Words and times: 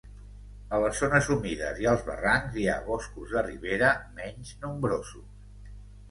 A 0.75 0.77
les 0.83 1.01
zones 1.01 1.27
humides 1.33 1.81
i 1.83 1.85
als 1.91 2.05
barrancs 2.07 2.57
hi 2.61 2.65
ha 2.71 2.77
boscos 2.87 3.33
de 3.35 3.43
ribera, 3.49 3.91
menys 4.21 4.55
nombrosos. 4.63 5.69